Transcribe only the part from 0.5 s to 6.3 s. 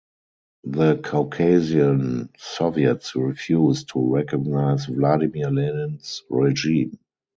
The Caucasian soviets refused to recognize Vladimir Lenin's